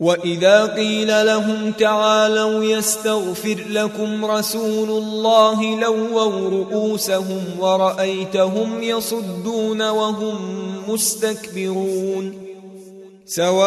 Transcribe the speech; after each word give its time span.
واذا 0.00 0.66
قيل 0.66 1.26
لهم 1.26 1.72
تعالوا 1.72 2.64
يستغفر 2.64 3.64
لكم 3.70 4.24
رسول 4.24 4.90
الله 4.90 5.80
لووا 5.80 6.50
رؤوسهم 6.50 7.42
ورايتهم 7.58 8.82
يصدون 8.82 9.82
وهم 9.82 10.38
مستكبرون 10.88 12.48
سواء 13.26 13.58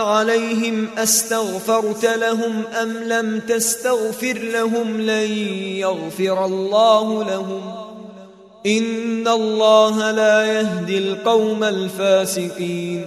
عليهم 0.00 0.86
استغفرت 0.98 2.04
لهم 2.04 2.62
ام 2.82 2.92
لم 2.92 3.40
تستغفر 3.48 4.38
لهم 4.38 5.00
لن 5.00 5.30
يغفر 5.76 6.44
الله 6.44 7.24
لهم 7.24 7.60
ان 8.66 9.28
الله 9.28 10.10
لا 10.10 10.44
يهدي 10.44 10.98
القوم 10.98 11.64
الفاسقين 11.64 13.06